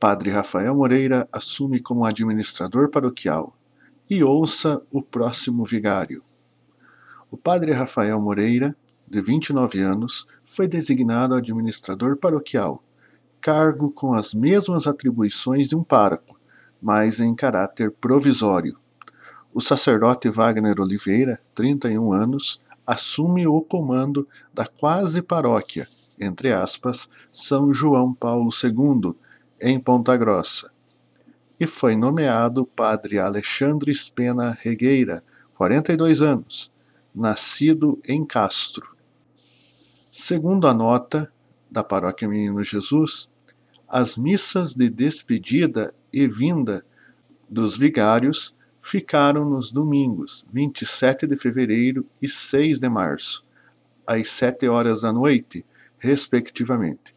[0.00, 3.52] Padre Rafael Moreira assume como administrador paroquial.
[4.08, 6.22] E ouça o próximo vigário.
[7.28, 8.76] O Padre Rafael Moreira,
[9.08, 12.80] de 29 anos, foi designado administrador paroquial,
[13.40, 16.38] cargo com as mesmas atribuições de um pároco,
[16.80, 18.78] mas em caráter provisório.
[19.52, 25.88] O sacerdote Wagner Oliveira, 31 anos, assume o comando da quase paróquia,
[26.20, 29.14] entre aspas, São João Paulo II,
[29.60, 30.70] em Ponta Grossa.
[31.58, 35.24] E foi nomeado padre Alexandre Spena Regueira,
[35.54, 36.70] 42 anos,
[37.14, 38.96] nascido em Castro.
[40.12, 41.32] Segundo a nota
[41.70, 43.28] da Paróquia Menino Jesus,
[43.88, 46.84] as missas de despedida e vinda
[47.48, 53.44] dos vigários ficaram nos domingos 27 de fevereiro e 6 de março,
[54.06, 55.64] às 7 horas da noite,
[55.98, 57.14] respectivamente,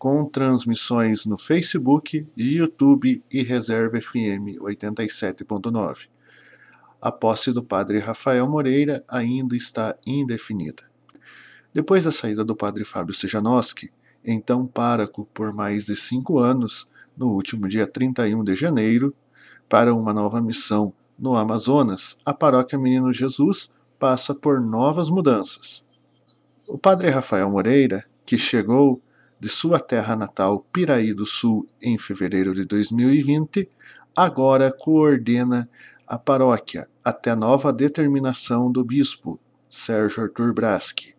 [0.00, 6.08] com transmissões no Facebook, YouTube e Reserva FM 87.9.
[7.02, 10.84] A posse do padre Rafael Moreira ainda está indefinida.
[11.74, 13.92] Depois da saída do padre Fábio Sejanoski,
[14.24, 19.14] então pároco por mais de cinco anos, no último dia 31 de janeiro,
[19.68, 25.84] para uma nova missão no Amazonas, a paróquia Menino Jesus passa por novas mudanças.
[26.66, 28.98] O padre Rafael Moreira, que chegou
[29.40, 33.68] de sua terra natal, Piraí do Sul, em fevereiro de 2020,
[34.14, 35.68] agora coordena
[36.06, 41.16] a paróquia até nova determinação do bispo, Sérgio Arthur Braschi.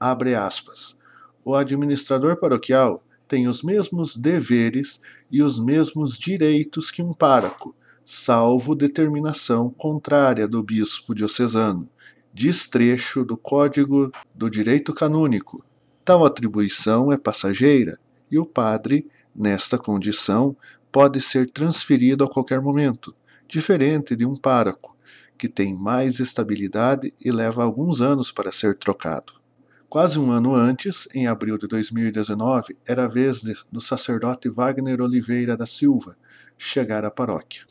[0.00, 0.96] Abre aspas.
[1.44, 5.00] O administrador paroquial tem os mesmos deveres
[5.30, 11.88] e os mesmos direitos que um pároco, salvo determinação contrária do bispo diocesano,
[12.32, 15.64] destrecho do Código do Direito Canônico.
[16.04, 17.96] Tal atribuição é passageira
[18.28, 20.56] e o padre, nesta condição,
[20.90, 23.14] pode ser transferido a qualquer momento,
[23.46, 24.96] diferente de um pároco,
[25.38, 29.34] que tem mais estabilidade e leva alguns anos para ser trocado.
[29.88, 35.56] Quase um ano antes, em abril de 2019, era a vez do sacerdote Wagner Oliveira
[35.56, 36.16] da Silva,
[36.58, 37.62] chegar à paróquia.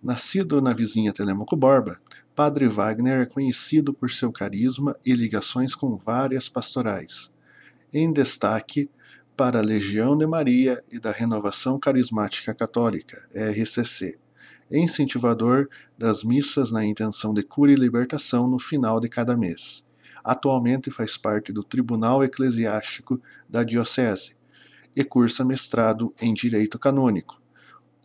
[0.00, 1.98] Nascido na vizinha Telemaco Borba,
[2.36, 7.32] Padre Wagner é conhecido por seu carisma e ligações com várias pastorais.
[7.92, 8.90] Em destaque
[9.36, 14.18] para a Legião de Maria e da Renovação Carismática Católica, RCC,
[14.70, 15.68] incentivador
[15.98, 19.84] das missas na intenção de cura e libertação no final de cada mês.
[20.22, 24.36] Atualmente faz parte do Tribunal Eclesiástico da Diocese
[24.94, 27.40] e cursa mestrado em Direito Canônico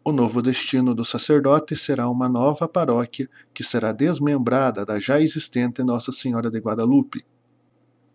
[0.08, 5.82] o novo destino do sacerdote será uma nova paróquia que será desmembrada da já existente
[5.82, 7.26] Nossa Senhora de Guadalupe.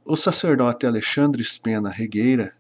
[0.05, 2.55] O sacerdote Alexandre Spena Regueira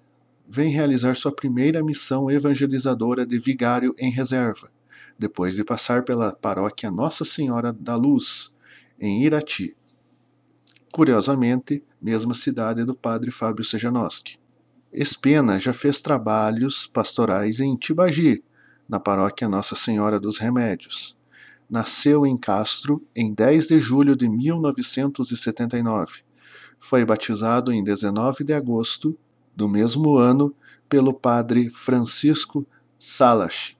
[0.46, 4.70] vem realizar sua primeira missão evangelizadora de vigário em reserva,
[5.18, 8.54] depois de passar pela paróquia Nossa Senhora da Luz,
[9.00, 9.74] em Irati.
[10.92, 14.38] Curiosamente, mesma cidade do padre Fábio Sejanoski.
[15.02, 18.44] Spena já fez trabalhos pastorais em Tibagi,
[18.86, 21.16] na paróquia Nossa Senhora dos Remédios.
[21.70, 26.29] Nasceu em Castro em 10 de julho de 1979.
[26.80, 29.16] Foi batizado em 19 de agosto
[29.54, 30.52] do mesmo ano
[30.88, 32.66] pelo padre Francisco
[32.98, 33.76] Salas.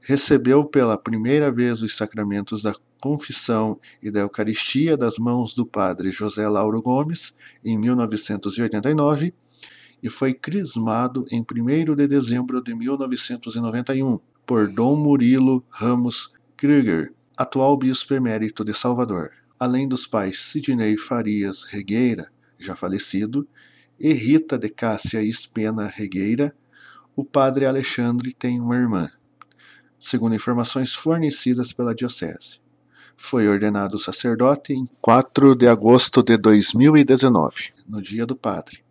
[0.00, 6.10] Recebeu pela primeira vez os sacramentos da confissão e da Eucaristia das mãos do padre
[6.10, 9.32] José Lauro Gomes em 1989
[10.02, 17.76] e foi crismado em 1 de dezembro de 1991 por Dom Murilo Ramos Krieger, atual
[17.76, 19.30] bispo emérito de Salvador,
[19.62, 23.46] além dos pais Sidney Farias Regueira, já falecido,
[23.98, 26.52] e Rita de Cássia Espena Regueira,
[27.14, 29.08] o padre Alexandre tem uma irmã,
[30.00, 32.60] segundo informações fornecidas pela Diocese.
[33.16, 38.82] Foi ordenado sacerdote em 4 de agosto de 2019, no Dia do Padre,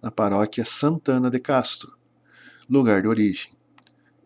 [0.00, 1.92] na paróquia Santana de Castro,
[2.68, 3.54] lugar de origem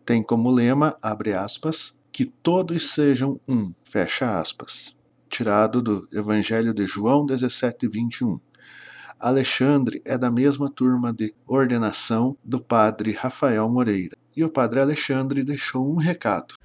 [0.09, 4.95] tem como lema, abre aspas, que todos sejam um, fecha aspas.
[5.29, 8.39] Tirado do Evangelho de João 17, 21.
[9.19, 14.17] Alexandre é da mesma turma de ordenação do padre Rafael Moreira.
[14.35, 16.55] E o padre Alexandre deixou um recado.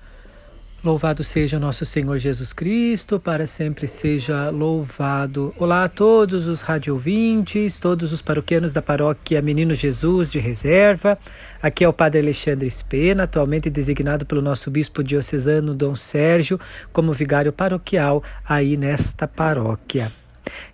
[0.85, 5.55] Louvado seja nosso Senhor Jesus Cristo, para sempre seja louvado.
[5.59, 11.19] Olá a todos os radiovintes, todos os paroquianos da paróquia Menino Jesus de Reserva.
[11.63, 16.61] Aqui é o Padre Alexandre Spena, atualmente designado pelo nosso bispo diocesano Dom Sérgio
[16.93, 20.13] como vigário paroquial aí nesta paróquia.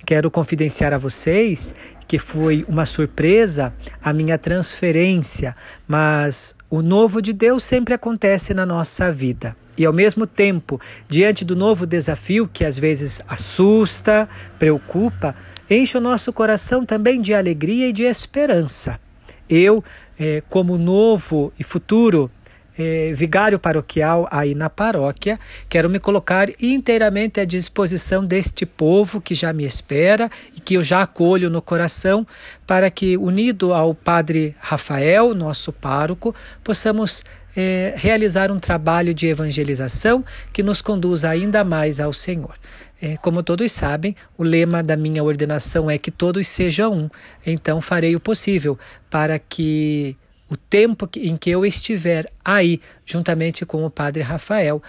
[0.05, 1.73] Quero confidenciar a vocês
[2.09, 3.73] que foi uma surpresa
[4.03, 5.55] a minha transferência,
[5.87, 9.57] mas o novo de Deus sempre acontece na nossa vida.
[9.81, 10.79] E ao mesmo tempo,
[11.09, 14.29] diante do novo desafio que às vezes assusta,
[14.59, 15.35] preocupa,
[15.71, 19.01] enche o nosso coração também de alegria e de esperança.
[19.49, 19.83] Eu,
[20.19, 22.31] eh, como novo e futuro
[22.77, 29.35] eh, vigário paroquial aí na paróquia, quero me colocar inteiramente à disposição deste povo que
[29.35, 32.27] já me espera e que eu já acolho no coração,
[32.67, 37.25] para que, unido ao Padre Rafael, nosso pároco, possamos
[37.57, 42.55] eh, realizar um trabalho de evangelização que nos conduza ainda mais ao Senhor.
[43.03, 47.11] É, como todos sabem, o lema da minha ordenação é que todos sejam um.
[47.47, 50.17] Então farei o possível para que
[50.51, 54.83] o tempo em que eu estiver aí, juntamente com o Padre Rafael,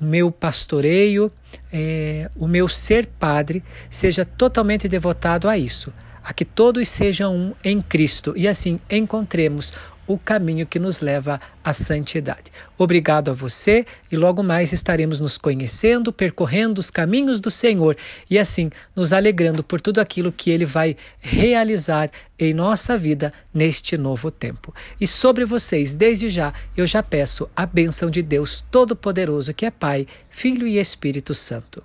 [0.00, 1.30] o meu pastoreio,
[1.72, 5.92] é, o meu ser padre, seja totalmente devotado a isso,
[6.22, 9.72] a que todos sejam um em Cristo e assim encontremos
[10.08, 12.50] o caminho que nos leva à santidade.
[12.78, 17.96] Obrigado a você e logo mais estaremos nos conhecendo, percorrendo os caminhos do Senhor
[18.28, 23.98] e assim nos alegrando por tudo aquilo que ele vai realizar em nossa vida neste
[23.98, 24.74] novo tempo.
[24.98, 29.70] E sobre vocês, desde já, eu já peço a bênção de Deus Todo-Poderoso, que é
[29.70, 31.84] Pai, Filho e Espírito Santo.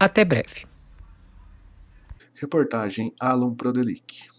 [0.00, 0.66] Até breve.
[2.34, 4.37] Reportagem Alon Prodelic.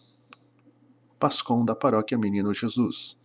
[1.19, 3.17] Pascom da Paróquia Menino Jesus.